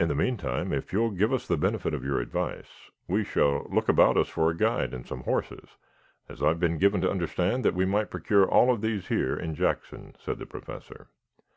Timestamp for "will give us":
0.98-1.46